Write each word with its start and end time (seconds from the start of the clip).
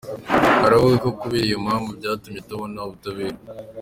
Aravuga 0.65 0.95
ko 1.03 1.09
kubera 1.19 1.45
iyo 1.47 1.57
mpamvu 1.65 1.89
byatumye 1.99 2.39
atabona 2.41 2.77
ubutabera. 2.85 3.37